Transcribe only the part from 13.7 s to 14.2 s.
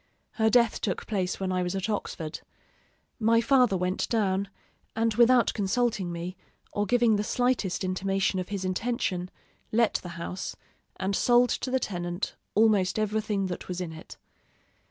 in it.